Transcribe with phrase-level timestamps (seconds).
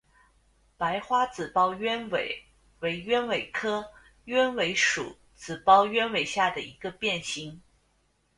[0.77, 2.43] 白花紫苞鸢尾
[2.79, 3.91] 为鸢尾科
[4.25, 7.61] 鸢尾属紫苞鸢尾下的一个变型。